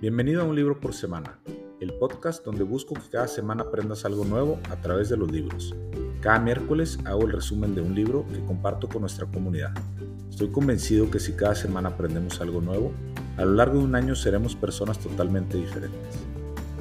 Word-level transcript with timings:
Bienvenido 0.00 0.42
a 0.42 0.44
Un 0.44 0.54
Libro 0.54 0.78
por 0.78 0.94
Semana, 0.94 1.40
el 1.80 1.92
podcast 1.92 2.44
donde 2.44 2.62
busco 2.62 2.94
que 2.94 3.10
cada 3.10 3.26
semana 3.26 3.64
aprendas 3.64 4.04
algo 4.04 4.24
nuevo 4.24 4.60
a 4.70 4.80
través 4.80 5.08
de 5.08 5.16
los 5.16 5.28
libros. 5.28 5.74
Cada 6.20 6.38
miércoles 6.38 7.00
hago 7.04 7.22
el 7.22 7.32
resumen 7.32 7.74
de 7.74 7.80
un 7.80 7.96
libro 7.96 8.24
que 8.32 8.38
comparto 8.44 8.88
con 8.88 9.00
nuestra 9.00 9.26
comunidad. 9.26 9.72
Estoy 10.30 10.52
convencido 10.52 11.10
que 11.10 11.18
si 11.18 11.32
cada 11.32 11.56
semana 11.56 11.88
aprendemos 11.88 12.40
algo 12.40 12.60
nuevo, 12.60 12.92
a 13.36 13.44
lo 13.44 13.54
largo 13.54 13.78
de 13.78 13.84
un 13.86 13.96
año 13.96 14.14
seremos 14.14 14.54
personas 14.54 15.00
totalmente 15.00 15.56
diferentes. 15.56 16.16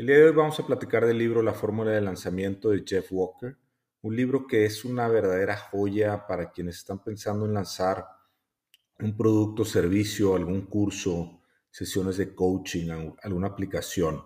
El 0.00 0.06
día 0.06 0.16
de 0.16 0.24
hoy 0.24 0.32
vamos 0.32 0.58
a 0.58 0.66
platicar 0.66 1.04
del 1.04 1.18
libro 1.18 1.42
La 1.42 1.52
fórmula 1.52 1.90
de 1.90 2.00
lanzamiento 2.00 2.70
de 2.70 2.84
Jeff 2.86 3.08
Walker, 3.10 3.58
un 4.00 4.16
libro 4.16 4.46
que 4.46 4.64
es 4.64 4.86
una 4.86 5.06
verdadera 5.08 5.58
joya 5.58 6.26
para 6.26 6.52
quienes 6.52 6.78
están 6.78 7.04
pensando 7.04 7.44
en 7.44 7.52
lanzar 7.52 8.06
un 8.98 9.14
producto, 9.14 9.62
servicio, 9.62 10.34
algún 10.34 10.62
curso, 10.62 11.42
sesiones 11.70 12.16
de 12.16 12.34
coaching, 12.34 13.12
alguna 13.22 13.48
aplicación. 13.48 14.24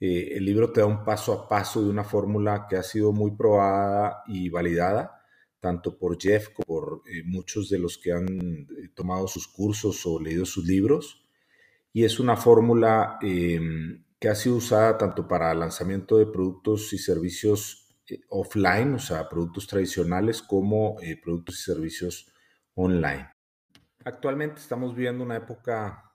Eh, 0.00 0.38
el 0.38 0.46
libro 0.46 0.72
te 0.72 0.80
da 0.80 0.86
un 0.86 1.04
paso 1.04 1.34
a 1.34 1.46
paso 1.46 1.84
de 1.84 1.90
una 1.90 2.02
fórmula 2.02 2.66
que 2.66 2.76
ha 2.76 2.82
sido 2.82 3.12
muy 3.12 3.32
probada 3.32 4.22
y 4.26 4.48
validada, 4.48 5.22
tanto 5.60 5.98
por 5.98 6.18
Jeff 6.18 6.48
como 6.48 6.64
por 6.64 7.02
eh, 7.06 7.24
muchos 7.26 7.68
de 7.68 7.78
los 7.78 7.98
que 7.98 8.12
han 8.12 8.26
eh, 8.26 8.88
tomado 8.94 9.28
sus 9.28 9.46
cursos 9.48 10.00
o 10.06 10.18
leído 10.18 10.46
sus 10.46 10.64
libros. 10.64 11.28
Y 11.92 12.04
es 12.04 12.18
una 12.20 12.38
fórmula 12.38 13.18
em, 13.20 14.02
que 14.20 14.28
ha 14.28 14.34
sido 14.34 14.56
usada 14.56 14.98
tanto 14.98 15.26
para 15.26 15.54
lanzamiento 15.54 16.18
de 16.18 16.26
productos 16.26 16.92
y 16.92 16.98
servicios 16.98 17.88
eh, 18.06 18.20
offline, 18.28 18.94
o 18.94 18.98
sea, 18.98 19.28
productos 19.28 19.66
tradicionales, 19.66 20.42
como 20.42 21.00
eh, 21.00 21.18
productos 21.20 21.58
y 21.60 21.62
servicios 21.62 22.30
online. 22.74 23.30
Actualmente 24.04 24.60
estamos 24.60 24.94
viviendo 24.94 25.24
una 25.24 25.36
época 25.36 26.14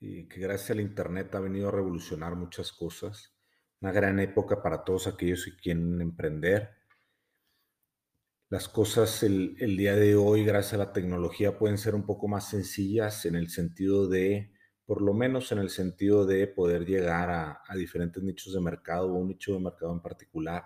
eh, 0.00 0.26
que 0.28 0.40
gracias 0.40 0.70
al 0.70 0.80
Internet 0.80 1.34
ha 1.34 1.40
venido 1.40 1.68
a 1.68 1.72
revolucionar 1.72 2.34
muchas 2.36 2.72
cosas, 2.72 3.36
una 3.82 3.92
gran 3.92 4.18
época 4.18 4.62
para 4.62 4.82
todos 4.82 5.06
aquellos 5.06 5.44
que 5.44 5.56
quieren 5.56 6.00
emprender. 6.00 6.70
Las 8.48 8.66
cosas 8.66 9.22
el, 9.22 9.56
el 9.58 9.76
día 9.76 9.94
de 9.94 10.16
hoy, 10.16 10.42
gracias 10.42 10.74
a 10.74 10.78
la 10.78 10.92
tecnología, 10.92 11.58
pueden 11.58 11.76
ser 11.76 11.94
un 11.94 12.06
poco 12.06 12.28
más 12.28 12.48
sencillas 12.48 13.26
en 13.26 13.34
el 13.34 13.50
sentido 13.50 14.08
de 14.08 14.55
por 14.86 15.02
lo 15.02 15.12
menos 15.12 15.50
en 15.50 15.58
el 15.58 15.68
sentido 15.68 16.24
de 16.24 16.46
poder 16.46 16.86
llegar 16.86 17.28
a, 17.28 17.74
diferentes 17.74 18.22
nichos 18.22 18.54
de 18.54 18.60
mercado 18.60 19.08
o 19.08 19.16
un 19.16 19.28
nicho 19.28 19.52
de 19.52 19.60
mercado 19.60 19.92
en 19.92 20.00
particular. 20.00 20.64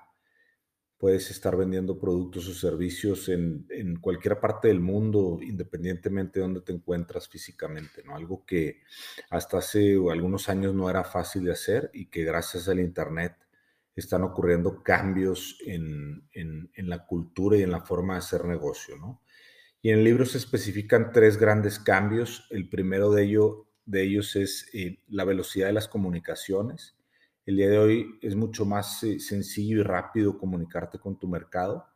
Puedes 0.99 1.31
estar 1.31 1.57
vendiendo 1.57 1.99
productos 1.99 2.47
o 2.47 2.53
servicios 2.53 3.31
en, 3.31 3.97
cualquier 4.03 4.39
parte 4.39 4.69
del 4.69 4.81
mundo, 4.81 5.39
independientemente 5.41 6.39
de 6.39 6.45
donde 6.45 6.61
te 6.61 6.73
encuentras 6.73 7.27
físicamente, 7.27 8.03
¿no? 8.05 8.15
Algo 8.15 8.45
que 8.45 8.83
hasta 9.31 9.57
hace 9.57 9.95
algunos 10.13 10.51
años 10.51 10.75
no 10.75 10.91
era 10.91 11.03
fácil 11.03 11.45
de 11.45 11.53
hacer 11.53 11.91
y 11.95 12.11
que 12.11 12.23
gracias 12.23 12.69
al 12.69 12.81
Internet 12.81 13.37
están 13.97 14.23
ocurriendo 14.23 14.83
cambios 14.83 15.59
en, 15.65 16.29
en 16.35 16.89
la 16.91 17.07
cultura 17.07 17.57
y 17.57 17.63
en 17.63 17.71
la 17.71 17.81
forma 17.81 18.15
de 18.15 18.19
hacer 18.19 18.45
negocio, 18.45 18.99
¿no? 18.99 19.23
Y 19.83 19.91
en 19.91 20.01
el 20.01 20.05
libro 20.05 20.27
se 20.27 20.37
especifican 20.37 21.11
tres 21.11 21.39
grandes 21.39 21.79
cambios. 21.79 22.47
El 22.51 22.69
primero 22.69 23.11
de 23.11 23.25
ello 23.25 23.70
de 23.91 24.05
ellos 24.05 24.37
es 24.37 24.69
eh, 24.73 24.99
la 25.09 25.25
velocidad 25.25 25.67
de 25.67 25.73
las 25.73 25.89
comunicaciones. 25.89 26.97
El 27.45 27.57
día 27.57 27.69
de 27.69 27.79
hoy 27.79 28.19
es 28.23 28.37
mucho 28.37 28.65
más 28.65 29.03
eh, 29.03 29.19
sencillo 29.19 29.81
y 29.81 29.83
rápido 29.83 30.39
comunicarte 30.39 30.99
con 30.99 31.19
tu 31.19 31.27
mercado. 31.27 31.87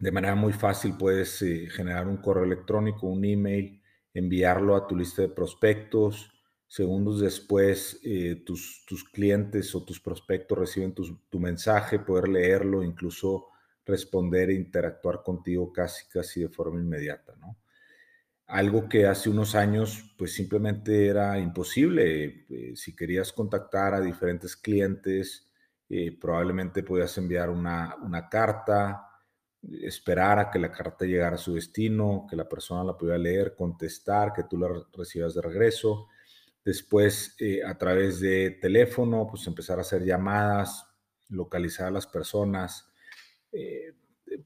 De 0.00 0.10
manera 0.10 0.34
muy 0.34 0.52
fácil 0.52 0.96
puedes 0.98 1.40
eh, 1.42 1.68
generar 1.70 2.08
un 2.08 2.16
correo 2.16 2.44
electrónico, 2.44 3.06
un 3.06 3.24
email, 3.24 3.80
enviarlo 4.12 4.74
a 4.74 4.88
tu 4.88 4.96
lista 4.96 5.22
de 5.22 5.28
prospectos. 5.28 6.32
Segundos 6.66 7.20
después, 7.20 8.00
tus, 8.46 8.84
tus, 8.86 9.02
clientes 9.02 9.74
o 9.74 9.84
tus 9.84 9.98
prospectos 9.98 10.56
reciben 10.56 10.94
tu, 10.94 11.18
tu 11.28 11.40
mensaje, 11.40 11.98
poder 11.98 12.28
leerlo, 12.28 12.84
incluso 12.84 13.48
responder 13.84 14.50
e 14.50 14.54
interactuar 14.54 15.24
contigo 15.24 15.72
casi, 15.72 16.08
casi 16.08 16.42
de 16.42 16.48
forma 16.48 16.78
inmediata, 16.78 17.34
¿no? 17.40 17.56
Algo 18.50 18.88
que 18.88 19.06
hace 19.06 19.30
unos 19.30 19.54
años 19.54 20.12
pues 20.18 20.34
simplemente 20.34 21.06
era 21.06 21.38
imposible. 21.38 22.46
Eh, 22.50 22.72
si 22.74 22.94
querías 22.96 23.32
contactar 23.32 23.94
a 23.94 24.00
diferentes 24.00 24.56
clientes, 24.56 25.48
eh, 25.88 26.16
probablemente 26.20 26.82
podías 26.82 27.16
enviar 27.18 27.48
una, 27.48 28.28
carta, 28.30 29.06
esperar 29.62 30.38
a 30.38 30.50
que 30.50 30.58
la 30.58 30.72
carta 30.72 31.04
llegara 31.04 31.36
a 31.36 31.38
su 31.38 31.54
destino, 31.54 32.26
que 32.28 32.36
la 32.36 32.48
persona 32.48 32.84
la 32.84 32.96
pudiera 32.96 33.18
leer, 33.18 33.54
contestar, 33.54 34.32
que 34.32 34.44
tú 34.44 34.58
la 34.58 34.68
recibas 34.92 35.34
de 35.34 35.42
regreso. 35.42 36.08
Después, 36.64 37.36
eh, 37.38 37.62
a 37.64 37.78
través 37.78 38.20
de 38.20 38.58
teléfono, 38.60 39.26
pues 39.28 39.46
empezar 39.46 39.78
a 39.78 39.82
hacer 39.82 40.04
llamadas, 40.04 40.86
localizar 41.28 41.86
a 41.86 41.92
las 41.92 42.06
personas, 42.06 42.86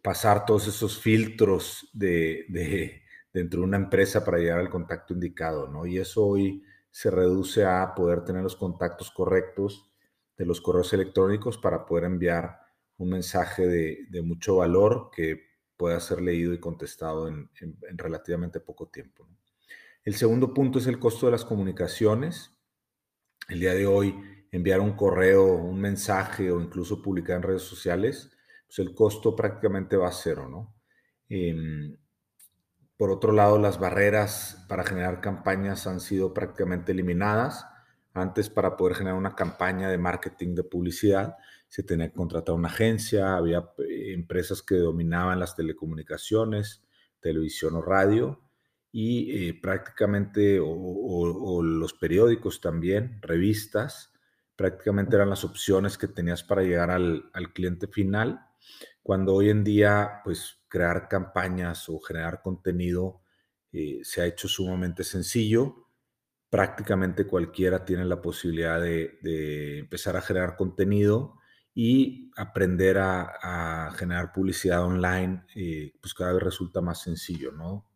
pasar 0.02 0.46
todos 0.46 0.66
esos 0.66 0.98
filtros 0.98 1.90
de 1.92 3.03
dentro 3.34 3.60
de 3.60 3.66
una 3.66 3.76
empresa 3.76 4.24
para 4.24 4.38
llegar 4.38 4.60
al 4.60 4.70
contacto 4.70 5.12
indicado, 5.12 5.68
¿no? 5.68 5.84
Y 5.84 5.98
eso 5.98 6.24
hoy 6.24 6.62
se 6.90 7.10
reduce 7.10 7.64
a 7.64 7.92
poder 7.96 8.24
tener 8.24 8.44
los 8.44 8.54
contactos 8.54 9.10
correctos 9.10 9.90
de 10.38 10.46
los 10.46 10.60
correos 10.60 10.92
electrónicos 10.92 11.58
para 11.58 11.84
poder 11.84 12.04
enviar 12.04 12.60
un 12.96 13.10
mensaje 13.10 13.66
de, 13.66 14.22
mucho 14.22 14.56
valor 14.56 15.10
que 15.12 15.42
pueda 15.76 15.98
ser 15.98 16.20
leído 16.20 16.54
y 16.54 16.60
contestado 16.60 17.26
en, 17.26 17.50
relativamente 17.96 18.60
poco 18.60 18.88
tiempo. 18.88 19.28
El 20.04 20.14
segundo 20.14 20.54
punto 20.54 20.78
es 20.78 20.86
el 20.86 21.00
costo 21.00 21.26
de 21.26 21.32
las 21.32 21.44
comunicaciones. 21.44 22.56
El 23.48 23.58
día 23.58 23.74
de 23.74 23.86
hoy, 23.86 24.14
enviar 24.52 24.78
un 24.78 24.92
correo, 24.92 25.54
un 25.54 25.80
mensaje 25.80 26.52
o 26.52 26.60
incluso 26.60 27.02
publicar 27.02 27.38
en 27.38 27.42
redes 27.42 27.62
sociales, 27.62 28.30
pues 28.66 28.78
el 28.78 28.94
costo 28.94 29.34
prácticamente 29.34 29.96
va 29.96 30.08
a 30.08 30.12
cero, 30.12 30.48
¿no? 30.48 30.76
Em, 31.28 31.96
por 32.96 33.10
otro 33.10 33.32
lado, 33.32 33.58
las 33.58 33.78
barreras 33.80 34.64
para 34.68 34.84
generar 34.84 35.20
campañas 35.20 35.86
han 35.86 36.00
sido 36.00 36.32
prácticamente 36.32 36.92
eliminadas. 36.92 37.66
Antes, 38.12 38.48
para 38.48 38.76
poder 38.76 38.96
generar 38.96 39.18
una 39.18 39.34
campaña 39.34 39.88
de 39.88 39.98
marketing 39.98 40.54
de 40.54 40.62
publicidad, 40.62 41.36
se 41.68 41.82
tenía 41.82 42.08
que 42.08 42.14
contratar 42.14 42.54
una 42.54 42.68
agencia, 42.68 43.36
había 43.36 43.70
eh, 43.78 44.12
empresas 44.12 44.62
que 44.62 44.76
dominaban 44.76 45.40
las 45.40 45.56
telecomunicaciones, 45.56 46.84
televisión 47.18 47.74
o 47.74 47.82
radio, 47.82 48.40
y 48.92 49.48
eh, 49.48 49.58
prácticamente, 49.60 50.60
o, 50.62 51.62
los 51.64 51.94
periódicos 51.94 52.60
también, 52.60 53.18
revistas, 53.22 54.12
prácticamente 54.54 55.16
eran 55.16 55.30
las 55.30 55.42
opciones 55.42 55.98
que 55.98 56.06
tenías 56.06 56.44
para 56.44 56.62
llegar 56.62 56.92
al, 56.92 57.28
al 57.32 57.52
cliente 57.52 57.88
final, 57.88 58.46
cuando 59.02 59.34
hoy 59.34 59.50
en 59.50 59.64
día, 59.64 60.20
pues 60.22 60.63
crear 60.74 61.06
campañas 61.06 61.88
o 61.88 62.00
generar 62.00 62.42
contenido 62.42 63.20
eh, 63.72 64.00
se 64.02 64.22
ha 64.22 64.26
hecho 64.26 64.48
sumamente 64.48 65.04
sencillo. 65.04 65.86
Prácticamente 66.50 67.28
cualquiera 67.28 67.84
tiene 67.84 68.04
la 68.04 68.20
posibilidad 68.20 68.80
de, 68.80 69.78
empezar 69.78 70.16
a 70.16 70.20
generar 70.20 70.56
contenido 70.56 71.38
y 71.76 72.32
aprender 72.36 72.98
a, 72.98 73.92
generar 73.96 74.32
publicidad 74.32 74.82
online, 74.82 75.44
eh, 75.54 75.92
pues 76.00 76.12
cada 76.12 76.32
vez 76.32 76.42
resulta 76.42 76.80
más 76.80 77.02
sencillo, 77.02 77.52
¿no? 77.52 77.88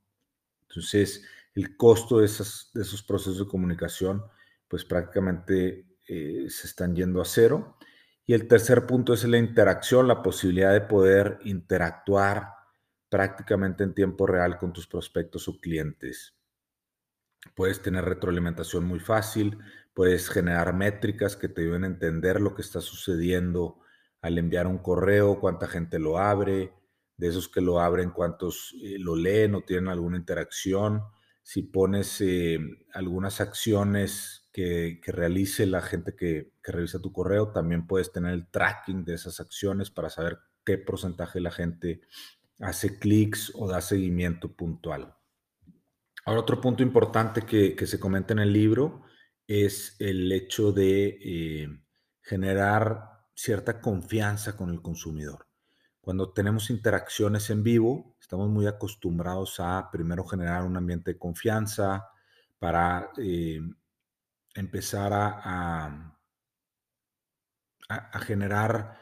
Entonces, 0.69 1.25
el 1.57 1.77
costo 1.77 2.21
de, 2.21 2.27
esos 2.27 3.03
procesos 3.09 3.41
de 3.41 3.47
comunicación, 3.47 4.23
pues 4.69 4.85
prácticamente 4.85 5.97
eh, 6.07 6.47
se 6.49 6.69
están 6.69 6.95
yendo 6.95 7.21
a 7.21 7.25
cero. 7.25 7.77
Y 8.25 8.35
el 8.35 8.47
tercer 8.47 8.87
punto 8.87 9.15
es 9.15 9.25
la 9.25 9.39
interacción, 9.39 10.07
la 10.07 10.23
posibilidad 10.23 10.73
de 10.73 10.83
poder 10.83 11.41
interactuar 11.45 12.58
prácticamente 13.09 13.85
en 13.85 13.95
tiempo 13.95 14.27
real 14.27 14.59
con 14.59 14.73
tus 14.73 14.87
prospectos 14.87 15.49
o 15.49 15.59
clientes. 15.61 16.35
Puedes 17.55 17.81
tener 17.81 18.05
retroalimentación 18.05 18.85
muy 18.85 19.01
fácil, 19.01 19.59
puedes 19.95 20.29
generar 20.29 20.75
métricas 20.75 21.37
que 21.37 21.49
te 21.49 21.63
ayuden 21.63 21.85
a 21.85 21.89
entender 21.89 22.41
lo 22.41 22.55
que 22.55 22.63
está 22.63 22.81
sucediendo 22.81 23.79
al 24.21 24.39
enviar 24.39 24.67
un 24.67 24.79
correo, 24.79 25.41
cuánta 25.41 25.67
gente 25.67 25.99
lo 25.99 26.19
abre, 26.19 26.73
de 27.17 27.29
esos 27.29 27.49
que 27.49 27.61
lo 27.61 27.81
abren, 27.81 28.11
cuántos 28.11 28.75
eh, 28.83 28.97
lo 28.99 29.17
leen 29.17 29.55
o 29.55 29.63
tienen 29.63 29.89
alguna 29.89 30.17
interacción. 30.17 31.03
Si 31.43 31.63
pones 31.63 32.21
eh, 32.21 32.59
algunas 32.93 33.41
acciones 33.41 34.49
que, 34.53 35.01
realice 35.07 35.67
la 35.67 35.83
gente 35.83 36.15
que, 36.15 36.53
que 36.63 36.73
revisa 36.73 37.01
tu 37.01 37.13
correo, 37.13 37.53
también 37.53 37.87
puedes 37.87 38.13
tener 38.13 38.35
el 38.35 38.49
tracking 38.51 39.05
de 39.05 39.15
esas 39.15 39.41
acciones 39.41 39.91
para 39.91 40.11
saber 40.11 40.39
qué 40.65 40.79
porcentaje 40.79 41.39
de 41.39 41.43
la 41.43 41.51
gente 41.51 42.03
hace 42.61 42.99
clics 42.99 43.53
o 43.55 43.69
da 43.69 43.81
seguimiento 43.81 44.53
puntual. 44.53 45.15
Ahora, 46.25 46.41
otro 46.41 46.61
punto 46.61 46.83
importante 46.83 47.43
que, 47.43 47.87
se 47.87 47.99
comenta 47.99 48.33
en 48.35 48.41
el 48.41 48.53
libro 48.53 49.05
es 49.47 49.97
el 49.99 50.31
hecho 50.31 50.73
de 50.73 51.19
eh, 51.23 51.69
generar 52.21 53.25
cierta 53.35 53.81
confianza 53.81 54.57
con 54.57 54.71
el 54.71 54.83
consumidor. 54.83 55.47
Cuando 56.01 56.33
tenemos 56.33 56.71
interacciones 56.71 57.51
en 57.51 57.63
vivo, 57.63 58.17
estamos 58.21 58.49
muy 58.51 58.67
acostumbrados 58.67 59.61
a 59.61 59.91
primero 59.91 60.25
generar 60.25 60.65
un 60.65 60.77
ambiente 60.77 61.13
de 61.13 61.19
confianza 61.19 62.09
para 62.59 63.11
eh, 63.19 63.61
empezar 64.55 65.13
a, 65.13 66.19
a, 67.89 68.19
generar 68.21 68.99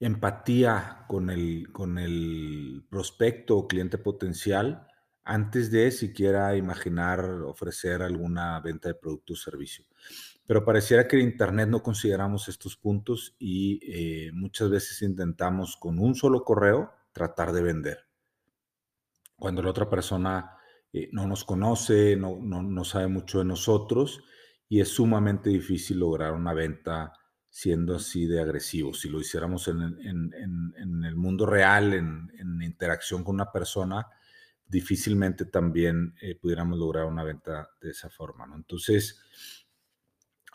empatía 0.00 1.04
con 1.08 1.30
el, 1.30 1.68
con 1.72 1.98
el 1.98 2.84
prospecto 2.90 3.56
o 3.56 3.68
cliente 3.68 3.98
potencial 3.98 4.86
antes 5.24 5.70
de 5.70 5.90
siquiera 5.90 6.56
imaginar 6.56 7.24
ofrecer 7.42 8.02
alguna 8.02 8.60
venta 8.60 8.88
de 8.88 8.94
producto 8.94 9.32
o 9.32 9.36
servicio. 9.36 9.84
Pero 10.46 10.64
pareciera 10.64 11.08
que 11.08 11.16
en 11.16 11.28
Internet 11.28 11.68
no 11.68 11.82
consideramos 11.82 12.48
estos 12.48 12.76
puntos 12.76 13.34
y 13.38 13.80
eh, 13.82 14.30
muchas 14.32 14.70
veces 14.70 15.02
intentamos 15.02 15.76
con 15.76 15.98
un 15.98 16.14
solo 16.14 16.44
correo 16.44 16.92
tratar 17.10 17.52
de 17.52 17.62
vender. 17.62 17.98
Cuando 19.36 19.62
la 19.62 19.70
otra 19.70 19.90
persona 19.90 20.56
eh, 20.92 21.08
no 21.10 21.26
nos 21.26 21.44
conoce, 21.44 22.16
no, 22.16 22.38
no, 22.40 22.84
sabe 22.84 23.08
mucho 23.08 23.40
de 23.40 23.46
nosotros 23.46 24.22
y 24.68 24.80
es 24.80 24.88
sumamente 24.88 25.50
difícil 25.50 25.98
lograr 25.98 26.32
una 26.32 26.54
venta 26.54 27.12
siendo 27.56 27.96
así 27.96 28.26
de 28.26 28.38
agresivo. 28.38 28.92
Si 28.92 29.08
lo 29.08 29.18
hiciéramos 29.18 29.66
en, 29.68 30.34
el 31.06 31.16
mundo 31.16 31.46
real, 31.46 31.94
en, 31.94 32.60
interacción 32.60 33.24
con 33.24 33.36
una 33.36 33.50
persona, 33.50 34.06
difícilmente 34.66 35.46
también 35.46 36.14
eh, 36.20 36.34
pudiéramos 36.34 36.78
lograr 36.78 37.06
una 37.06 37.24
venta 37.24 37.70
de 37.80 37.92
esa 37.92 38.10
forma. 38.10 38.46
¿no? 38.46 38.56
Entonces, 38.56 39.22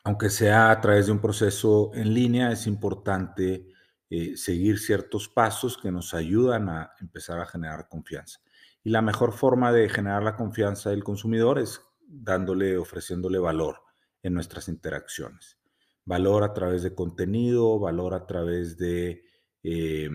aunque 0.04 0.30
sea 0.30 0.70
a 0.70 0.80
través 0.80 1.08
de 1.08 1.14
un 1.14 1.20
proceso 1.20 1.90
en 1.96 2.14
línea, 2.14 2.52
es 2.52 2.68
importante 2.68 3.66
eh, 4.08 4.38
seguir 4.38 4.78
ciertos 4.78 5.28
pasos 5.28 5.80
que 5.80 5.92
nos 5.92 6.14
ayudan 6.14 6.70
a 6.70 6.92
empezar 7.02 7.40
a 7.40 7.48
generar 7.48 7.88
confianza. 7.90 8.42
Y 8.84 8.92
la 8.92 9.02
mejor 9.02 9.34
forma 9.34 9.72
de 9.72 9.90
generar 9.90 10.22
la 10.22 10.36
confianza 10.36 10.92
del 10.92 11.04
consumidor 11.04 11.58
es 11.58 11.82
dándole, 12.06 12.78
ofreciéndole 12.78 13.40
valor 13.40 13.82
en 14.22 14.36
nuestras 14.36 14.68
interacciones. 14.68 15.61
Valor 16.06 16.44
a 16.44 16.54
través 16.54 16.84
de 16.84 16.96
contenido, 16.96 17.80
valor 17.80 18.14
a 18.14 18.26
través 18.26 18.78
de 18.78 19.24
eh, 19.64 20.10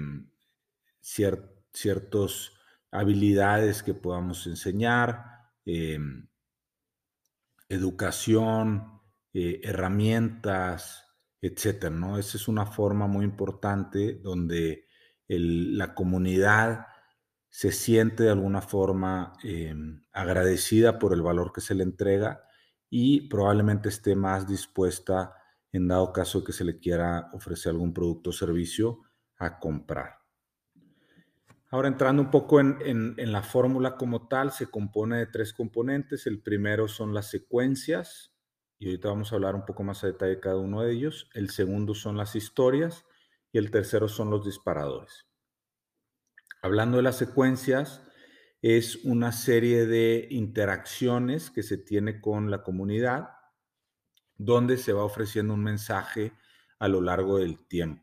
ciertas 1.00 2.52
habilidades 2.90 3.82
que 3.82 3.94
podamos 3.94 4.46
enseñar, 4.46 5.24
eh, 5.64 5.98
educación, 7.68 9.00
eh, 9.32 9.60
herramientas, 9.62 11.04
etcétera, 11.40 11.94
¿no? 11.94 12.18
Esa 12.18 12.36
es 12.36 12.48
una 12.48 12.66
forma 12.66 13.06
muy 13.06 13.24
importante 13.24 14.14
donde 14.14 14.86
la 15.28 15.94
comunidad 15.94 16.86
se 17.48 17.72
siente 17.72 18.24
de 18.24 18.30
alguna 18.30 18.60
forma 18.60 19.32
em, 19.42 20.04
agradecida 20.12 20.98
por 20.98 21.12
el 21.12 21.22
valor 21.22 21.52
que 21.52 21.60
se 21.60 21.74
le 21.74 21.82
entrega 21.82 22.42
y 22.90 23.28
probablemente 23.28 23.88
esté 23.88 24.14
más 24.14 24.46
dispuesta, 24.46 25.34
en 25.76 25.88
dado 25.88 26.12
caso 26.12 26.42
que 26.42 26.52
se 26.52 26.64
le 26.64 26.78
quiera 26.78 27.30
ofrecer 27.32 27.70
algún 27.70 27.92
producto 27.92 28.30
o 28.30 28.32
servicio, 28.32 29.02
a 29.38 29.58
comprar. 29.58 30.18
Ahora 31.70 31.88
entrando 31.88 32.22
un 32.22 32.30
poco 32.30 32.60
en, 32.60 32.78
en 32.84 33.32
la 33.32 33.42
fórmula 33.42 33.96
como 33.96 34.28
tal, 34.28 34.52
se 34.52 34.70
compone 34.70 35.18
de 35.18 35.26
tres 35.26 35.52
componentes. 35.52 36.26
El 36.26 36.40
primero 36.40 36.88
son 36.88 37.12
las 37.12 37.28
secuencias, 37.28 38.32
y 38.78 38.86
ahorita 38.86 39.08
vamos 39.08 39.32
a 39.32 39.36
hablar 39.36 39.54
un 39.54 39.64
poco 39.64 39.82
más 39.82 40.04
a 40.04 40.08
detalle 40.08 40.36
de 40.36 40.40
cada 40.40 40.56
uno 40.56 40.82
de 40.82 40.92
ellos. 40.92 41.28
El 41.34 41.50
segundo 41.50 41.94
son 41.94 42.16
las 42.16 42.36
historias 42.36 43.04
y 43.52 43.58
el 43.58 43.70
tercero 43.70 44.08
son 44.08 44.30
los 44.30 44.44
disparadores. 44.44 45.26
Hablando 46.62 46.98
de 46.98 47.02
las 47.02 47.16
secuencias, 47.16 48.02
es 48.62 49.04
una 49.04 49.32
serie 49.32 49.86
de 49.86 50.26
interacciones 50.30 51.50
que 51.50 51.62
se 51.62 51.78
tiene 51.78 52.20
con 52.20 52.50
la 52.50 52.62
comunidad 52.62 53.35
donde 54.38 54.76
se 54.76 54.92
va 54.92 55.04
ofreciendo 55.04 55.54
un 55.54 55.62
mensaje 55.62 56.32
a 56.78 56.88
lo 56.88 57.00
largo 57.00 57.38
del 57.38 57.66
tiempo. 57.66 58.02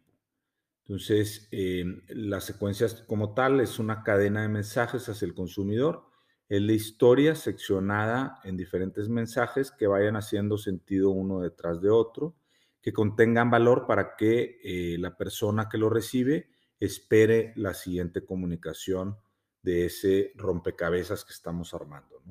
Entonces, 0.86 1.48
eh, 1.52 1.86
las 2.10 2.44
secuencias 2.44 3.04
como 3.08 3.34
tal 3.34 3.62
es 3.62 3.80
una 3.80 4.04
cadena 4.04 4.42
de 4.42 4.50
mensajes 4.50 5.08
hacia 5.08 5.26
el 5.26 5.34
consumidor 5.34 6.14
es 6.50 6.62
la 6.62 6.74
historia 6.74 7.34
seccionada 7.34 8.40
en 8.44 8.58
diferentes 8.58 9.10
mensajes 9.10 9.72
que 9.72 9.88
vayan 9.88 10.16
haciendo 10.16 10.58
sentido 10.58 11.10
uno 11.10 11.40
detrás 11.40 11.82
de 11.82 11.90
otro, 11.90 12.36
que 12.82 12.94
contengan 12.94 13.50
valor 13.50 13.88
para 13.88 14.16
que 14.16 14.60
eh, 14.64 14.98
la 15.00 15.18
persona 15.18 15.68
que 15.68 15.78
lo 15.78 15.90
recibe 15.90 16.50
espere 16.80 17.54
la 17.56 17.74
siguiente 17.74 18.26
comunicación 18.26 19.18
de 19.64 19.86
ese 19.86 20.34
rompecabezas 20.36 21.24
que 21.24 21.32
estamos 21.32 21.74
armando. 21.74 22.22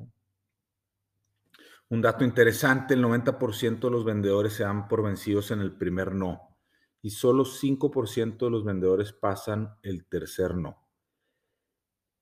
Un 1.92 2.00
dato 2.00 2.24
interesante, 2.24 2.94
el 2.94 3.02
90% 3.02 3.80
de 3.80 3.90
los 3.90 4.06
vendedores 4.06 4.54
se 4.54 4.62
dan 4.62 4.88
por 4.88 5.02
vencidos 5.02 5.50
en 5.50 5.60
el 5.60 5.76
primer 5.76 6.14
no 6.14 6.56
y 7.02 7.10
solo 7.10 7.44
5% 7.44 8.46
de 8.46 8.50
los 8.50 8.64
vendedores 8.64 9.12
pasan 9.12 9.76
el 9.82 10.06
tercer 10.06 10.54
no. 10.54 10.88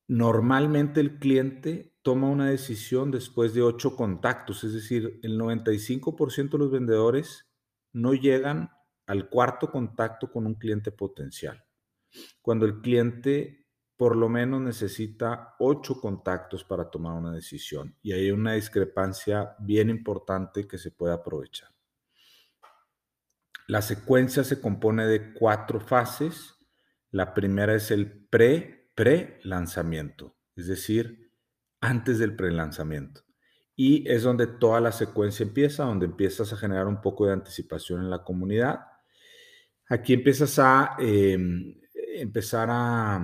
Normalmente 0.09 0.99
el 0.99 1.21
cliente 1.21 1.95
toma 2.03 2.29
una 2.29 2.51
decisión 2.51 3.13
después 3.13 3.55
de 3.55 3.63
ocho 3.63 3.95
contactos, 3.95 4.65
es 4.65 4.73
decir, 4.73 5.21
el 5.23 5.39
95% 5.39 6.51
de 6.51 6.59
los 6.59 6.73
vendedores 6.73 7.49
no 7.93 8.15
llegan 8.15 8.73
al 9.07 9.29
cuarto 9.29 9.71
contacto 9.71 10.33
con 10.33 10.47
un 10.47 10.57
cliente 10.57 10.91
potencial. 10.91 11.65
Cuando 12.43 12.67
el 12.67 12.81
cliente 12.81 13.60
por 14.01 14.17
lo 14.17 14.31
menos 14.31 14.63
necesita 14.63 15.57
ocho 15.59 16.01
contactos 16.01 16.65
para 16.65 16.89
tomar 16.89 17.13
una 17.13 17.35
decisión 17.35 17.95
y 18.01 18.13
hay 18.13 18.31
una 18.31 18.55
discrepancia 18.55 19.55
bien 19.59 19.91
importante 19.91 20.67
que 20.67 20.79
se 20.79 20.91
puede 20.91 21.13
aprovechar. 21.13 21.69
La 23.67 23.83
secuencia 23.83 24.43
se 24.43 24.59
compone 24.59 25.05
de 25.05 25.35
cuatro 25.35 25.81
fases. 25.81 26.55
La 27.11 27.35
primera 27.35 27.75
es 27.75 27.91
el 27.91 28.11
pre 28.11 28.89
pre-lanzamiento, 28.95 30.35
es 30.57 30.69
decir, 30.69 31.35
antes 31.83 32.19
del 32.19 32.35
pre-lanzamiento. 32.35 33.21
Y 33.77 34.11
es 34.11 34.23
donde 34.23 34.47
toda 34.47 34.81
la 34.81 34.93
secuencia 34.93 35.45
empieza, 35.45 35.85
donde 35.85 36.07
empiezas 36.07 36.51
a 36.55 36.57
generar 36.57 36.87
un 36.87 37.03
poco 37.03 37.27
de 37.27 37.35
anticipación 37.35 38.01
en 38.01 38.09
la 38.09 38.25
comunidad. 38.25 38.81
Aquí 39.91 40.15
empiezas 40.15 40.59
a 40.59 40.97
em, 40.99 41.79
empezar 42.15 42.69
a, 42.71 43.21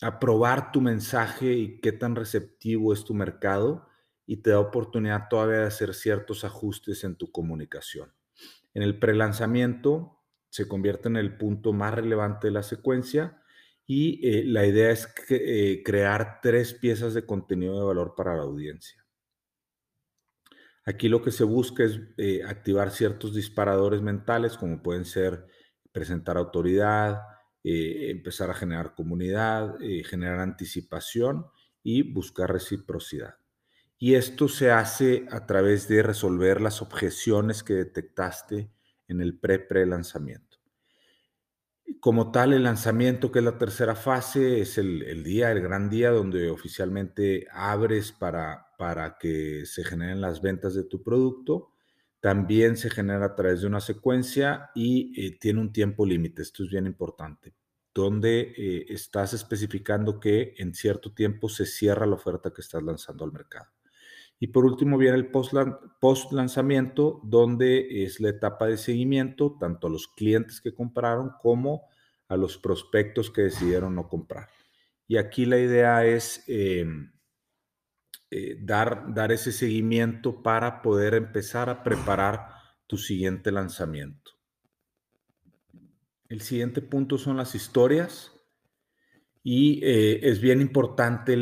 a 0.00 0.18
probar 0.18 0.72
tu 0.72 0.80
mensaje 0.80 1.52
y 1.52 1.80
qué 1.80 1.92
tan 1.92 2.16
receptivo 2.16 2.92
es 2.92 3.04
tu 3.04 3.14
mercado 3.14 3.88
y 4.26 4.38
te 4.38 4.50
da 4.50 4.60
oportunidad 4.60 5.28
todavía 5.28 5.58
de 5.58 5.66
hacer 5.66 5.94
ciertos 5.94 6.44
ajustes 6.44 7.04
en 7.04 7.16
tu 7.16 7.30
comunicación. 7.30 8.12
En 8.72 8.82
el 8.82 8.98
pre-lanzamiento 8.98 10.22
se 10.48 10.68
convierte 10.68 11.08
en 11.08 11.16
el 11.16 11.36
punto 11.36 11.72
más 11.72 11.94
relevante 11.94 12.48
de 12.48 12.52
la 12.52 12.62
secuencia 12.62 13.40
y 13.86 14.26
eh, 14.26 14.44
la 14.44 14.66
idea 14.66 14.90
es 14.90 15.08
eh, 15.28 15.82
crear 15.84 16.40
tres 16.42 16.74
piezas 16.74 17.12
de 17.14 17.26
contenido 17.26 17.78
de 17.78 17.84
valor 17.84 18.14
para 18.16 18.36
la 18.36 18.42
audiencia. 18.42 19.04
Aquí 20.86 21.08
lo 21.08 21.22
que 21.22 21.30
se 21.30 21.44
busca 21.44 21.84
es 21.84 22.00
eh, 22.18 22.42
activar 22.44 22.90
ciertos 22.90 23.34
disparadores 23.34 24.02
mentales, 24.02 24.56
como 24.56 24.82
pueden 24.82 25.04
ser 25.04 25.46
presentar 25.92 26.36
autoridad, 26.36 27.22
empezar 27.64 28.50
a 28.50 28.54
generar 28.54 28.94
comunidad, 28.94 29.76
generar 30.04 30.40
anticipación 30.40 31.46
y 31.82 32.02
buscar 32.02 32.52
reciprocidad. 32.52 33.36
Y 33.98 34.14
esto 34.16 34.48
se 34.48 34.70
hace 34.70 35.26
a 35.30 35.46
través 35.46 35.88
de 35.88 36.02
resolver 36.02 36.60
las 36.60 36.82
objeciones 36.82 37.62
que 37.62 37.74
detectaste 37.74 38.70
en 39.08 39.20
el 39.20 39.38
pre-pre-lanzamiento. 39.38 40.58
Como 42.00 42.30
tal, 42.32 42.52
el 42.52 42.64
lanzamiento, 42.64 43.30
que 43.30 43.38
es 43.38 43.44
la 43.44 43.58
tercera 43.58 43.94
fase, 43.94 44.60
es 44.60 44.78
el, 44.78 45.22
día, 45.22 45.52
el 45.52 45.60
gran 45.60 45.88
día 45.88 46.10
donde 46.10 46.50
oficialmente 46.50 47.46
abres 47.50 48.12
para, 48.12 48.66
para 48.78 49.16
que 49.18 49.64
se 49.64 49.84
generen 49.84 50.20
las 50.20 50.42
ventas 50.42 50.74
de 50.74 50.84
tu 50.84 51.02
producto. 51.02 51.73
También 52.24 52.78
se 52.78 52.88
genera 52.88 53.26
a 53.26 53.34
través 53.34 53.60
de 53.60 53.66
una 53.66 53.80
secuencia 53.80 54.70
y 54.74 55.12
eh, 55.14 55.36
tiene 55.38 55.60
un 55.60 55.74
tiempo 55.74 56.06
límite. 56.06 56.40
Esto 56.40 56.64
es 56.64 56.70
bien 56.70 56.86
importante, 56.86 57.52
donde 57.94 58.54
eh, 58.56 58.86
estás 58.88 59.34
especificando 59.34 60.18
que 60.18 60.54
en 60.56 60.72
cierto 60.72 61.12
tiempo 61.12 61.50
se 61.50 61.66
cierra 61.66 62.06
la 62.06 62.14
oferta 62.14 62.50
que 62.50 62.62
estás 62.62 62.82
lanzando 62.82 63.26
al 63.26 63.32
mercado. 63.32 63.66
Y 64.40 64.46
por 64.46 64.64
último 64.64 64.96
viene 64.96 65.18
el 65.18 65.30
post 65.30 66.32
lanzamiento, 66.32 67.20
donde 67.24 68.04
es 68.04 68.18
la 68.20 68.30
etapa 68.30 68.68
de 68.68 68.78
seguimiento, 68.78 69.58
tanto 69.60 69.88
a 69.88 69.90
los 69.90 70.08
clientes 70.08 70.62
que 70.62 70.72
compraron 70.72 71.32
como 71.42 71.90
a 72.28 72.38
los 72.38 72.56
prospectos 72.56 73.30
que 73.30 73.42
decidieron 73.42 73.94
no 73.94 74.08
comprar. 74.08 74.48
Y 75.06 75.18
aquí 75.18 75.44
la 75.44 75.58
idea 75.58 76.06
es 76.06 76.42
em, 76.46 77.12
eh, 78.36 78.58
dar, 78.60 79.30
ese 79.30 79.52
seguimiento 79.52 80.42
para 80.42 80.82
poder 80.82 81.14
empezar 81.14 81.70
a 81.70 81.84
preparar 81.84 82.48
tu 82.88 82.98
siguiente 82.98 83.52
lanzamiento. 83.52 84.32
El 86.28 86.40
siguiente 86.40 86.82
punto 86.82 87.16
son 87.16 87.36
las 87.36 87.54
historias. 87.54 88.32
Y 89.44 89.78
eh, 89.84 90.18
es 90.28 90.40
bien 90.40 90.60
importante 90.60 91.36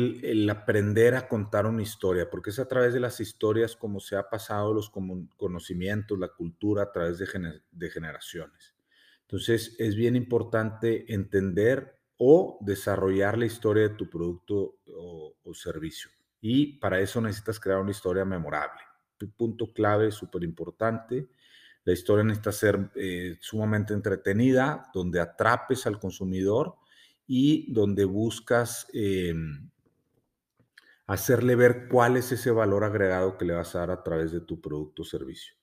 aprender 0.51 1.15
a 1.15 1.27
contar 1.27 1.65
una 1.65 1.81
historia, 1.81 2.29
porque 2.29 2.51
es 2.51 2.59
a 2.59 2.67
través 2.67 2.93
de 2.93 2.99
las 2.99 3.19
historias 3.19 3.75
como 3.75 3.99
se 3.99 4.15
ha 4.15 4.29
pasado 4.29 4.71
los 4.71 4.91
conocimientos, 5.35 6.19
la 6.19 6.27
cultura 6.27 6.83
a 6.83 6.91
través 6.91 7.17
de, 7.17 7.89
generaciones. 7.89 8.75
Entonces, 9.21 9.75
es 9.79 9.95
bien 9.95 10.15
importante 10.15 11.11
entender 11.11 11.97
o 12.17 12.59
desarrollar 12.61 13.35
la 13.39 13.47
historia 13.47 13.89
de 13.89 13.95
tu 13.95 14.07
producto 14.11 14.75
o, 14.95 15.53
servicio. 15.55 16.11
Y 16.45 16.73
para 16.73 16.99
eso 16.99 17.21
necesitas 17.21 17.57
crear 17.57 17.79
una 17.79 17.91
historia 17.91 18.25
memorable. 18.25 18.81
Un 19.21 19.31
punto 19.31 19.71
clave 19.71 20.11
súper 20.11 20.43
importante. 20.43 21.29
La 21.85 21.93
historia 21.93 22.25
necesita 22.25 22.51
ser 22.51 22.91
eh, 22.95 23.37
sumamente 23.39 23.93
entretenida, 23.93 24.89
donde 24.93 25.21
atrapes 25.21 25.87
al 25.87 26.01
consumidor 26.01 26.75
y 27.25 27.71
donde 27.71 28.03
buscas 28.03 28.87
em, 28.91 29.71
hacerle 31.07 31.55
ver 31.55 31.87
cuál 31.87 32.17
es 32.17 32.33
ese 32.33 32.51
valor 32.51 32.83
agregado 32.83 33.37
que 33.37 33.45
le 33.45 33.53
vas 33.53 33.73
a 33.75 33.79
dar 33.79 33.91
a 33.91 34.03
través 34.03 34.33
de 34.33 34.41
tu 34.41 34.59
producto 34.59 35.03
o 35.03 35.05
servicio. 35.05 35.55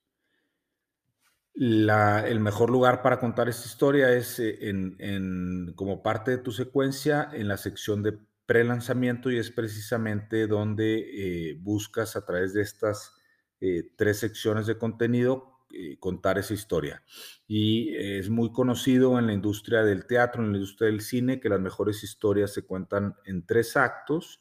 el 1.57 2.41
mejor 2.41 2.71
lugar 2.71 3.03
para 3.03 3.21
contar 3.21 3.51
esta 3.51 3.69
historia 3.69 4.15
es 4.15 4.39
eh, 4.39 4.71
en, 4.71 5.75
como 5.75 6.03
parte 6.03 6.31
de 6.31 6.39
tu 6.39 6.53
secuencia 6.53 7.29
en 7.35 7.49
la 7.49 7.59
sección 7.59 8.03
de 8.03 8.19
pre-lanzamiento 8.51 9.31
y 9.31 9.39
es 9.39 9.53
precisamente 9.53 10.49
donde 10.49 10.99
eh, 10.99 11.59
buscas 11.61 12.17
a 12.17 12.27
través 12.27 12.53
de 12.53 12.63
estas 12.63 13.15
eh, 13.61 13.93
tres 13.95 14.19
secciones 14.19 14.67
de 14.67 14.77
contenido 14.77 15.61
eh, 15.73 16.01
contar 16.01 16.37
esa 16.37 16.53
historia. 16.53 17.01
Y 17.47 17.95
es 17.95 18.29
muy 18.29 18.51
conocido 18.51 19.21
en 19.21 19.29
la 19.29 19.35
industria 19.35 19.85
del 19.85 20.05
teatro, 20.05 20.43
en 20.43 20.51
la 20.51 20.59
industria 20.59 20.91
del 20.91 21.01
cine, 21.01 21.39
que 21.39 21.49
las 21.49 21.61
mejores 21.61 22.03
historias 22.03 22.53
se 22.53 22.63
cuentan 22.63 23.15
en 23.25 23.47
tres 23.47 23.77
actos 23.77 24.41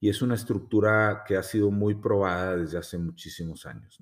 y 0.00 0.08
es 0.08 0.22
una 0.22 0.36
estructura 0.36 1.24
que 1.26 1.36
ha 1.36 1.42
sido 1.42 1.70
muy 1.70 1.96
probada 1.96 2.56
desde 2.56 2.78
hace 2.78 2.96
muchísimos 2.96 3.66
años. 3.66 3.98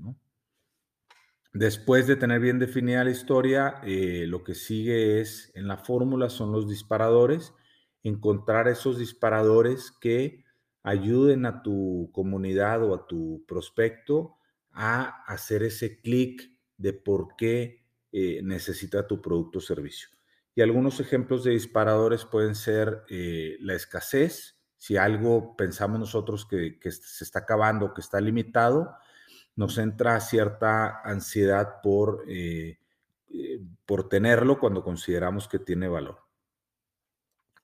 Después 1.52 2.06
de 2.06 2.14
tener 2.14 2.38
bien 2.38 2.60
definida 2.60 3.02
la 3.02 3.10
historia, 3.10 3.80
eh, 3.82 4.24
lo 4.28 4.44
que 4.44 4.54
sigue 4.54 5.20
es, 5.20 5.50
en 5.56 5.66
la 5.66 5.78
fórmula 5.78 6.30
son 6.30 6.52
los 6.52 6.68
disparadores, 6.68 7.54
encontrar 8.02 8.68
esos 8.68 8.98
disparadores 8.98 9.90
que 9.90 10.44
ayuden 10.82 11.46
a 11.46 11.62
tu 11.62 12.10
comunidad 12.12 12.82
o 12.82 12.94
a 12.94 13.06
tu 13.06 13.44
prospecto 13.46 14.36
a 14.72 15.22
hacer 15.26 15.62
ese 15.62 16.00
clic 16.00 16.50
de 16.76 16.92
por 16.92 17.36
qué 17.36 17.84
eh, 18.10 18.40
necesita 18.42 19.06
tu 19.06 19.20
producto 19.22 19.58
o 19.58 19.62
servicio. 19.62 20.08
Y 20.54 20.60
algunos 20.60 21.00
ejemplos 21.00 21.44
de 21.44 21.52
disparadores 21.52 22.24
pueden 22.24 22.54
ser 22.54 23.04
eh, 23.08 23.56
la 23.60 23.74
escasez, 23.74 24.58
si 24.76 24.96
algo 24.96 25.56
pensamos 25.56 26.00
nosotros 26.00 26.44
que, 26.44 26.78
se 26.90 27.24
está 27.24 27.40
acabando, 27.40 27.94
que 27.94 28.00
está 28.00 28.20
limitado, 28.20 28.96
nos 29.54 29.78
entra 29.78 30.18
cierta 30.20 31.00
ansiedad 31.04 31.80
por, 31.82 32.24
eh, 32.26 32.80
por 33.86 34.08
tenerlo 34.08 34.58
cuando 34.58 34.82
consideramos 34.82 35.46
que 35.46 35.60
tiene 35.60 35.88
valor. 35.88 36.31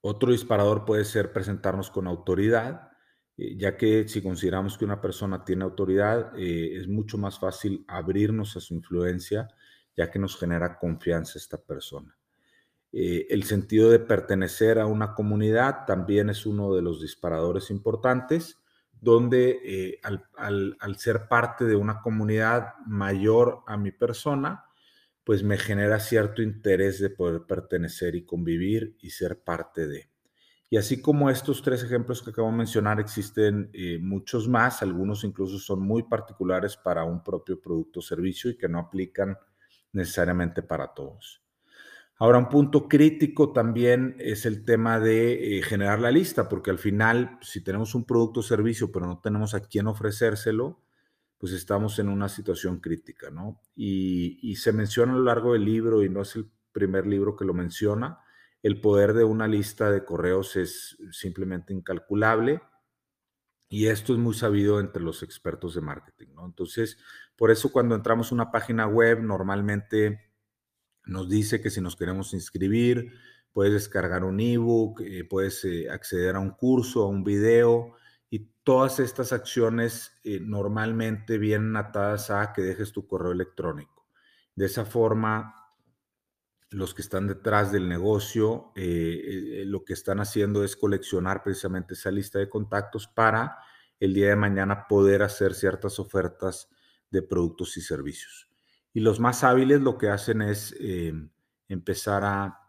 Otro 0.01 0.31
disparador 0.31 0.85
puede 0.85 1.05
ser 1.05 1.33
presentarnos 1.33 1.91
con 1.91 2.07
autoridad, 2.07 2.93
eh, 3.37 3.57
ya 3.57 3.77
que 3.77 4.07
si 4.09 4.23
consideramos 4.23 4.79
que 4.79 4.85
una 4.85 5.01
persona 5.01 5.45
tiene 5.45 5.65
autoridad, 5.65 6.33
eh, 6.37 6.77
es 6.77 6.89
mucho 6.89 7.19
más 7.19 7.39
fácil 7.39 7.85
abrirnos 7.89 8.57
a 8.57 8.61
su 8.61 8.75
influencia, 8.75 9.49
ya 9.97 10.11
que 10.11 10.19
nos 10.19 10.37
genera 10.37 10.79
confianza 10.79 11.39
esta 11.39 11.59
persona. 11.59 12.17
Eh, 12.93 13.27
el 13.31 13.43
sentido 13.43 13.91
de 13.91 13.99
pertenecer 13.99 14.79
a 14.79 14.87
una 14.87 15.15
comunidad 15.15 15.85
también 15.85 16.31
es 16.31 16.47
uno 16.47 16.75
de 16.75 16.83
los 16.83 17.03
disparadores 17.03 17.71
importantes, 17.71 18.59
donde 19.01 20.01
al, 20.03 20.97
ser 20.97 21.29
parte 21.29 21.65
de 21.65 21.77
una 21.77 22.01
comunidad 22.01 22.75
mayor 22.87 23.63
a 23.69 23.77
mi 23.77 23.93
persona, 23.93 24.65
pues 25.29 25.43
me 25.43 25.59
genera 25.59 26.01
cierto 26.01 26.41
interés 26.41 27.01
de 27.01 27.11
poder 27.11 27.43
pertenecer 27.43 28.15
y 28.15 28.25
convivir 28.25 28.97
y 28.99 29.11
ser 29.11 29.43
parte 29.43 29.87
de. 29.87 30.09
Y 30.71 30.79
así 30.79 31.03
como 31.03 31.29
estos 31.29 31.61
tres 31.61 31.83
ejemplos 31.83 32.23
que 32.23 32.31
acabo 32.31 32.51
de 32.51 32.57
mencionar, 32.57 32.99
existen 32.99 33.69
eh, 33.75 33.99
muchos 34.01 34.49
más, 34.49 34.81
algunos 34.81 35.25
incluso 35.25 35.59
son 35.59 35.83
muy 35.83 36.05
particulares 36.05 36.79
para 36.79 37.05
un 37.05 37.23
propio 37.23 37.61
producto 37.61 37.99
o 37.99 38.03
servicio 38.03 38.51
y 38.51 38.57
que 38.57 38.71
no 38.71 38.79
aplican 38.79 39.37
necesariamente 39.93 40.63
para 40.63 40.95
todos. 40.95 41.43
Ahora, 42.17 42.39
un 42.39 42.49
punto 42.49 42.89
crítico 42.89 43.53
también 43.53 44.17
es 44.21 44.47
el 44.47 44.65
tema 44.65 44.99
de 44.99 45.59
eh, 45.59 45.63
generar 45.63 46.01
la 46.01 46.11
lista, 46.11 46.49
porque 46.49 46.71
al 46.71 46.79
final, 46.79 47.39
si 47.43 47.63
tenemos 47.63 47.95
un 47.95 48.07
producto 48.07 48.41
o 48.41 48.43
servicio, 48.43 48.91
pero 48.91 49.05
no 49.05 49.21
tenemos 49.21 49.53
a 49.53 49.61
quién 49.61 49.89
ofrecérselo, 49.89 50.81
pues 51.39 51.53
estamos 51.53 51.99
en 52.01 52.09
una 52.09 52.29
situación 52.29 52.81
crítica, 52.81 53.31
¿no? 53.31 53.61
Y, 53.77 54.57
se 54.57 54.73
menciona 54.73 55.13
a 55.13 55.17
lo 55.17 55.23
largo 55.23 55.53
del 55.53 55.65
libro, 55.65 56.03
y 56.03 56.11
no 56.11 56.23
es 56.23 56.35
el 56.37 56.51
primer 56.73 57.07
libro 57.07 57.37
que 57.37 57.45
lo 57.45 57.55
menciona, 57.55 58.19
el 58.63 58.81
poder 58.81 59.15
de 59.15 59.25
una 59.25 59.47
lista 59.47 59.91
de 59.91 60.05
correos 60.05 60.57
es 60.57 60.99
simplemente 61.13 61.73
incalculable 61.73 62.61
y 63.69 63.87
esto 63.87 64.15
es 64.15 64.19
muy 64.19 64.35
sabido 64.35 64.81
entre 64.81 65.03
los 65.03 65.23
expertos 65.23 65.75
de 65.75 65.81
marketing, 65.81 66.29
¿no? 66.35 66.45
Entonces, 66.45 66.99
por 67.37 67.53
eso 67.53 67.71
cuando 67.71 67.95
entramos 67.95 68.33
a 68.33 68.35
una 68.35 68.51
página 68.51 68.89
web, 68.89 69.23
normalmente 69.23 70.33
nos 71.05 71.29
dice 71.29 71.61
que 71.61 71.71
si 71.71 71.81
nos 71.81 71.95
queremos 71.95 72.35
inscribir, 72.35 73.13
puedes 73.53 73.73
descargar 73.73 74.25
un 74.25 74.41
ebook, 74.41 75.03
eh, 75.03 75.25
puedes 75.25 75.65
eh, 75.65 75.89
acceder 75.91 76.37
a 76.37 76.41
un 76.41 76.51
curso, 76.51 77.03
a 77.05 77.09
un 77.09 77.23
video, 77.25 77.95
y 78.31 78.51
todas 78.63 79.01
estas 79.01 79.33
acciones 79.33 80.21
eh, 80.25 80.39
normalmente 80.41 81.39
vienen 81.39 81.77
atadas 81.77 82.31
a 82.31 82.53
que 82.53 82.63
dejes 82.63 82.93
tu 82.93 83.07
correo 83.07 83.33
electrónico. 83.33 84.07
De 84.55 84.67
esa 84.67 84.85
forma, 84.85 85.55
los 86.71 86.93
que 86.93 87.03
están 87.03 87.27
detrás 87.27 87.73
del 87.73 87.89
negocio 87.89 88.73
eh, 88.77 88.83
eh, 88.83 89.65
lo 89.65 89.85
que 89.85 89.95
están 89.95 90.21
haciendo 90.21 90.63
es 90.63 90.77
coleccionar 90.77 91.43
precisamente 91.43 91.95
esa 91.95 92.11
lista 92.11 92.39
de 92.39 92.51
contactos 92.51 93.07
para 93.07 93.57
el 93.99 94.13
día 94.13 94.29
de 94.29 94.37
mañana 94.37 94.87
poder 94.87 95.23
hacer 95.23 95.55
ciertas 95.55 95.99
ofertas 95.99 96.69
de 97.11 97.23
productos 97.23 97.77
y 97.79 97.81
servicios. 97.81 98.51
Y 98.93 99.01
los 99.01 99.19
más 99.19 99.45
hábiles 99.45 99.81
lo 99.81 99.97
que 99.97 100.11
hacen 100.11 100.43
es 100.43 100.75
empezar 101.69 102.25
a 102.25 102.61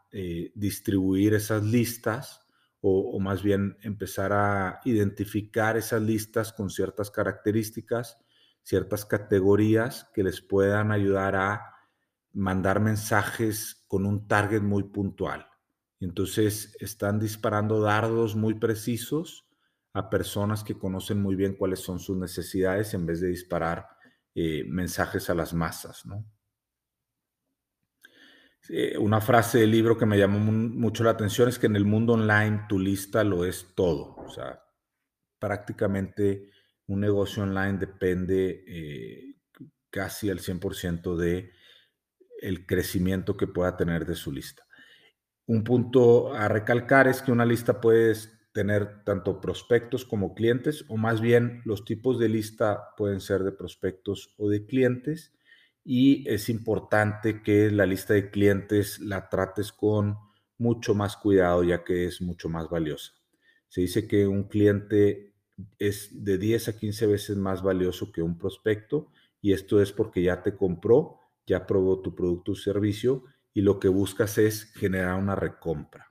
distribuir 0.56 1.34
esas 1.34 1.64
listas 1.64 2.49
o, 2.82 3.20
más 3.20 3.44
bien 3.44 3.78
empezar 3.82 4.32
a 4.32 4.80
identificar 4.86 5.76
esas 5.78 6.02
listas 6.02 6.54
con 6.54 6.70
ciertas 6.70 7.12
características, 7.12 8.18
ciertas 8.64 9.06
categorías 9.06 10.10
que 10.14 10.24
les 10.24 10.42
puedan 10.42 10.92
ayudar 10.92 11.36
a 11.36 11.62
mandar 12.32 12.80
mensajes 12.80 13.84
con 13.88 14.06
un 14.06 14.28
target 14.28 14.62
muy 14.62 14.84
puntual. 14.84 15.48
Entonces 16.00 16.76
están 16.80 17.20
disparando 17.20 17.82
dardos 17.82 18.36
muy 18.36 18.54
precisos 18.54 19.46
a 19.94 20.10
personas 20.10 20.64
que 20.64 20.78
conocen 20.78 21.22
muy 21.22 21.36
bien 21.36 21.56
cuáles 21.56 21.80
son 21.80 22.00
sus 22.00 22.18
necesidades 22.18 22.94
en 22.94 23.06
vez 23.06 23.20
de 23.20 23.28
disparar 23.28 23.88
eh, 24.36 24.64
mensajes 24.66 25.30
a 25.30 25.34
las 25.34 25.54
masas. 25.54 26.04
Eh, 28.72 28.98
una 29.00 29.20
frase 29.20 29.60
del 29.60 29.72
libro 29.72 29.98
que 29.98 30.06
me 30.06 30.18
llamó 30.18 30.40
mucho 30.40 31.04
la 31.04 31.12
atención 31.12 31.50
es 31.50 31.58
que 31.58 31.66
en 31.66 31.76
el 31.76 31.86
mundo 31.86 32.14
online 32.14 32.66
tu 32.70 32.78
lista 32.78 33.24
lo 33.24 33.44
es 33.44 33.74
todo. 33.76 34.16
O 34.18 34.30
sea, 34.30 34.62
prácticamente 35.40 36.52
un 36.86 37.00
negocio 37.00 37.44
online 37.44 37.80
depende 37.80 38.64
eh, 38.68 39.36
casi 39.90 40.30
al 40.30 40.40
100% 40.40 41.16
de 41.16 41.52
el 42.42 42.66
crecimiento 42.66 43.36
que 43.36 43.48
pueda 43.48 43.76
tener 43.76 44.06
de 44.06 44.16
su 44.16 44.32
lista. 44.32 44.64
Un 45.48 45.64
punto 45.64 46.34
a 46.34 46.48
recalcar 46.48 47.08
es 47.08 47.24
que 47.24 47.32
una 47.32 47.46
lista 47.46 47.82
puede 47.82 48.14
tener 48.54 49.04
tanto 49.04 49.42
prospectos 49.42 50.06
como 50.06 50.36
clientes, 50.36 50.86
o 50.90 50.98
más 50.98 51.22
bien 51.22 51.62
los 51.66 51.86
tipos 51.86 52.20
de 52.20 52.30
lista 52.30 52.94
pueden 52.98 53.20
ser 53.20 53.44
de 53.44 53.52
prospectos 53.52 54.36
o 54.38 54.48
de 54.48 54.66
clientes, 54.66 55.34
y 55.92 56.24
es 56.30 56.50
importante 56.50 57.42
que 57.42 57.72
la 57.72 57.88
lista 57.88 58.14
de 58.14 58.30
clientes 58.30 59.00
la 59.00 59.28
trates 59.28 59.72
con 59.72 60.20
mucho 60.60 60.94
más 60.94 61.18
cuidado, 61.18 61.64
ya 61.64 61.84
que 61.84 62.06
es 62.06 62.22
mucho 62.22 62.48
más 62.48 62.70
valiosa. 62.70 63.14
Se 63.70 63.82
dice 63.82 64.08
que 64.08 64.28
un 64.28 64.44
cliente 64.44 65.34
es 65.80 66.24
de 66.24 66.38
10 66.38 66.68
a 66.68 66.78
15 66.78 67.08
veces 67.08 67.38
más 67.38 67.64
valioso 67.64 68.12
que 68.12 68.22
un 68.22 68.38
prospecto, 68.38 69.12
y 69.42 69.54
esto 69.54 69.82
es 69.82 69.92
porque 69.92 70.22
ya 70.22 70.44
te 70.44 70.56
compró 70.56 71.18
ya 71.50 71.66
probó 71.66 72.00
tu 72.00 72.14
producto 72.14 72.52
o 72.52 72.56
servicio 72.56 73.24
y 73.56 73.62
lo 73.62 73.80
que 73.80 73.88
buscas 73.88 74.38
es 74.38 74.72
generar 74.74 75.16
una 75.16 75.36
recompra. 75.36 76.09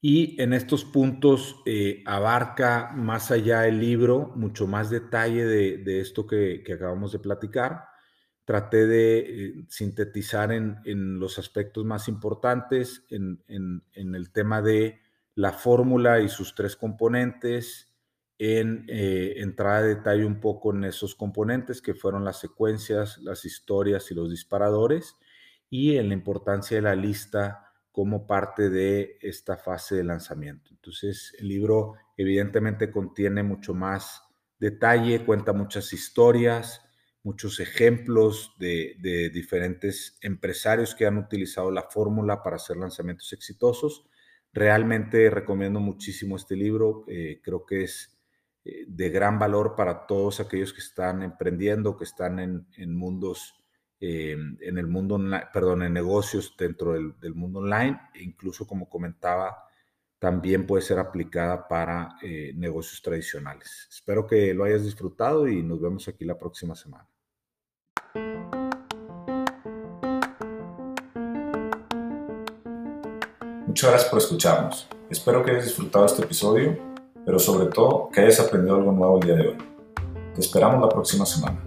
Y 0.00 0.40
en 0.40 0.52
estos 0.52 0.84
puntos 0.84 1.62
eh, 1.64 2.02
abarca 2.06 2.92
más 2.94 3.30
allá 3.30 3.66
el 3.66 3.80
libro, 3.80 4.32
mucho 4.36 4.66
más 4.66 4.90
detalle 4.90 5.44
de, 5.44 6.00
esto 6.00 6.26
que, 6.26 6.62
acabamos 6.72 7.12
de 7.12 7.18
platicar, 7.18 7.84
traté 8.44 8.86
de 8.86 9.18
eh, 9.18 9.64
sintetizar 9.68 10.52
en, 10.52 11.18
los 11.18 11.38
aspectos 11.38 11.84
más 11.84 12.08
importantes, 12.08 13.04
en, 13.10 13.42
el 13.94 14.32
tema 14.32 14.62
de 14.62 15.00
la 15.34 15.52
fórmula 15.52 16.20
y 16.20 16.28
sus 16.28 16.54
tres 16.54 16.76
componentes, 16.76 17.92
en 18.38 18.84
eh, 18.88 19.34
entrar 19.38 19.76
a 19.76 19.86
detalle 19.86 20.26
un 20.26 20.40
poco 20.40 20.74
en 20.74 20.84
esos 20.84 21.14
componentes 21.14 21.80
que 21.80 21.94
fueron 21.94 22.22
las 22.22 22.38
secuencias, 22.38 23.18
las 23.18 23.46
historias 23.46 24.10
y 24.10 24.14
los 24.14 24.30
disparadores, 24.30 25.16
y 25.70 25.96
en 25.96 26.08
la 26.08 26.14
importancia 26.14 26.76
de 26.76 26.82
la 26.82 26.94
lista 26.94 27.65
como 27.96 28.26
parte 28.26 28.68
de 28.68 29.16
esta 29.22 29.56
fase 29.56 29.94
de 29.94 30.04
lanzamiento. 30.04 30.68
Entonces, 30.70 31.34
el 31.38 31.48
libro 31.48 31.94
evidentemente 32.18 32.90
contiene 32.90 33.42
mucho 33.42 33.72
más 33.72 34.20
detalle, 34.58 35.24
cuenta 35.24 35.54
muchas 35.54 35.94
historias, 35.94 36.82
muchos 37.22 37.58
ejemplos 37.58 38.54
de, 38.58 39.30
diferentes 39.32 40.18
empresarios 40.20 40.94
que 40.94 41.06
han 41.06 41.16
utilizado 41.16 41.70
la 41.70 41.84
fórmula 41.84 42.42
para 42.42 42.56
hacer 42.56 42.76
lanzamientos 42.76 43.32
exitosos. 43.32 44.04
Realmente 44.52 45.30
recomiendo 45.30 45.80
muchísimo 45.80 46.36
este 46.36 46.54
libro, 46.54 47.06
eh, 47.08 47.40
creo 47.42 47.64
que 47.64 47.84
es 47.84 48.14
eh, 48.66 48.84
de 48.86 49.08
gran 49.08 49.38
valor 49.38 49.74
para 49.74 50.06
todos 50.06 50.38
aquellos 50.38 50.74
que 50.74 50.82
están 50.82 51.22
emprendiendo, 51.22 51.96
que 51.96 52.04
están 52.04 52.40
en, 52.40 52.94
mundos, 52.94 53.55
eh, 54.00 54.36
en 54.60 54.78
el 54.78 54.86
mundo, 54.86 55.20
perdón, 55.52 55.82
en 55.82 55.92
negocios 55.92 56.54
dentro 56.58 56.92
del, 56.92 57.18
del 57.20 57.34
mundo 57.34 57.60
online, 57.60 57.98
e 58.14 58.22
incluso 58.22 58.66
como 58.66 58.88
comentaba, 58.88 59.56
también 60.18 60.66
puede 60.66 60.82
ser 60.82 60.98
aplicada 60.98 61.68
para 61.68 62.16
negocios 62.54 63.02
tradicionales. 63.02 63.86
Espero 63.90 64.26
que 64.26 64.54
lo 64.54 64.64
hayas 64.64 64.82
disfrutado 64.82 65.46
y 65.46 65.62
nos 65.62 65.80
vemos 65.80 66.08
aquí 66.08 66.24
la 66.24 66.38
próxima 66.38 66.74
semana. 66.74 67.06
Muchas 73.76 73.90
gracias 73.90 74.10
por 74.10 74.18
escucharnos. 74.20 74.88
Espero 75.10 75.44
que 75.44 75.50
hayas 75.50 75.64
disfrutado 75.64 76.06
este 76.06 76.22
episodio, 76.22 76.78
pero 77.26 77.38
sobre 77.38 77.66
todo 77.66 78.08
que 78.10 78.22
hayas 78.22 78.40
aprendido 78.40 78.76
algo 78.76 78.90
nuevo 78.90 79.18
el 79.20 79.26
día 79.26 79.36
de 79.36 79.48
hoy. 79.48 79.58
Te 80.34 80.40
esperamos 80.40 80.80
la 80.80 80.88
próxima 80.88 81.26
semana. 81.26 81.65